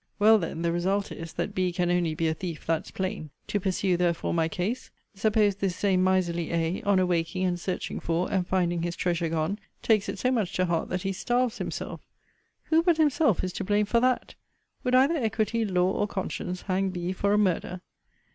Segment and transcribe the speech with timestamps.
[0.17, 3.29] Well then, the result is, that B can only be a thief; that's plain.
[3.45, 8.27] To pursue, therefore, my case Suppose this same miserly A, on awaking and searching for,
[8.31, 12.01] and finding his treasure gone, takes it so much to heart that he starves himself;
[12.71, 14.33] Who but himself is to blame for that?
[14.83, 17.81] Would either equity, law, or conscience, hang B for a murder?